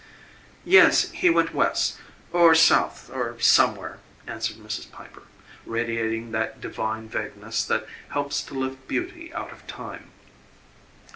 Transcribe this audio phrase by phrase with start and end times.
[0.65, 1.99] "Yes, he went West
[2.31, 4.91] or South or somewhere," answered Mrs.
[4.91, 5.21] Piper,
[5.63, 10.09] radiating that divine vagueness that helps to lift beauty out of time.